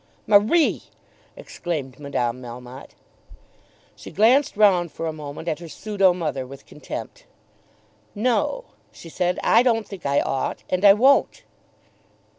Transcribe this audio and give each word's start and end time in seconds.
"Marie!" 0.25 0.85
exclaimed 1.37 1.99
Madame 1.99 2.41
Melmotte. 2.41 2.95
She 3.95 4.09
glanced 4.09 4.57
round 4.57 4.91
for 4.91 5.05
a 5.05 5.13
moment 5.13 5.47
at 5.47 5.59
her 5.59 5.69
pseudo 5.69 6.11
mother 6.11 6.43
with 6.47 6.65
contempt. 6.65 7.27
"No;" 8.15 8.65
she 8.91 9.09
said. 9.09 9.39
"I 9.43 9.61
don't 9.61 9.87
think 9.87 10.03
I 10.03 10.19
ought, 10.19 10.63
and 10.71 10.83
I 10.83 10.93
won't." 10.93 11.43